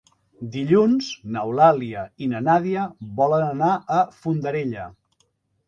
Dilluns 0.53 1.09
n'Eulàlia 1.35 2.07
i 2.25 2.31
na 2.33 2.41
Nàdia 2.47 2.87
volen 3.21 3.47
anar 3.51 3.71
a 4.01 4.03
Fondarella. 4.19 4.91